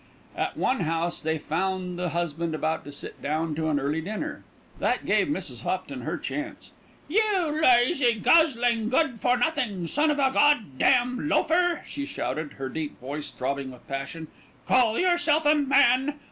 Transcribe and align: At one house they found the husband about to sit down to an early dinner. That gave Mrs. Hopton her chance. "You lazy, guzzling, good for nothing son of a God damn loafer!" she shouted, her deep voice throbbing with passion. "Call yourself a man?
At 0.35 0.57
one 0.57 0.79
house 0.79 1.21
they 1.21 1.37
found 1.37 1.99
the 1.99 2.09
husband 2.09 2.55
about 2.55 2.83
to 2.85 2.91
sit 2.91 3.21
down 3.21 3.53
to 3.53 3.69
an 3.69 3.79
early 3.79 4.01
dinner. 4.01 4.43
That 4.79 5.05
gave 5.05 5.27
Mrs. 5.27 5.61
Hopton 5.61 6.01
her 6.01 6.17
chance. 6.17 6.71
"You 7.07 7.61
lazy, 7.61 8.15
guzzling, 8.15 8.89
good 8.89 9.19
for 9.19 9.37
nothing 9.37 9.85
son 9.85 10.09
of 10.09 10.17
a 10.17 10.31
God 10.31 10.79
damn 10.79 11.29
loafer!" 11.29 11.81
she 11.85 12.05
shouted, 12.05 12.53
her 12.53 12.67
deep 12.67 12.99
voice 12.99 13.29
throbbing 13.29 13.69
with 13.69 13.87
passion. 13.87 14.27
"Call 14.67 14.97
yourself 14.97 15.45
a 15.45 15.53
man? 15.53 16.19